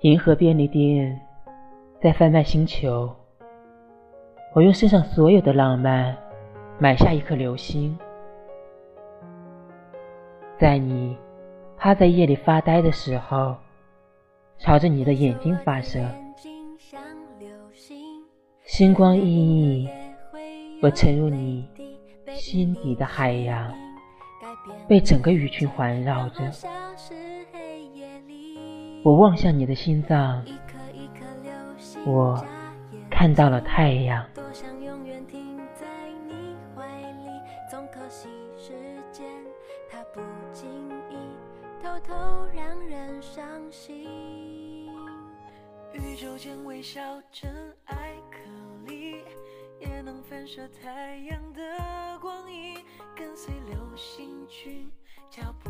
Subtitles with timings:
[0.00, 1.20] 银河便利店
[2.00, 3.14] 在贩卖星球，
[4.54, 6.16] 我用身上所有的浪漫
[6.78, 7.98] 买下一颗流星，
[10.58, 11.16] 在你
[11.76, 13.54] 趴在夜里发呆的时候，
[14.58, 16.02] 朝着你的眼睛发射，
[18.64, 19.88] 星光熠熠，
[20.80, 21.68] 我沉入你
[22.32, 23.70] 心底的海洋，
[24.88, 26.50] 被整个鱼群环绕着。
[29.02, 30.44] 我望向你的心脏，
[32.04, 32.44] 我
[33.10, 34.26] 看到了太阳。
[45.92, 47.00] 宇宙间微笑
[47.32, 47.50] 尘
[47.86, 48.38] 埃颗
[48.86, 49.16] 粒，
[49.80, 51.60] 也能反射太阳的
[52.20, 52.78] 光影，
[53.16, 54.90] 跟随流星群，
[55.30, 55.69] 脚步，